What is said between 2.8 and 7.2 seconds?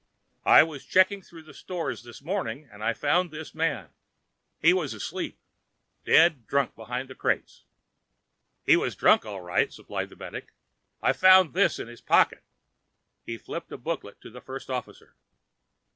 I found this man. He was asleep, dead drunk, behind the